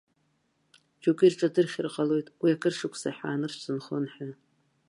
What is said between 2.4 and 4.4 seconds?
уи акыршықәса аҳәаанырцә дынхон ҳәа.